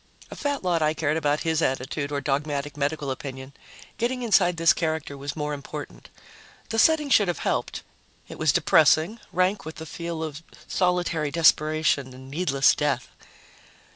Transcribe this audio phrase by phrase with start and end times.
[0.31, 3.53] A fat lot I cared about his attitude or dogmatic medical opinion.
[3.99, 6.09] Getting inside this character was more important.
[6.69, 7.83] The setting should have helped;
[8.27, 13.09] it was depressing, rank with the feel of solitary desperation and needless death.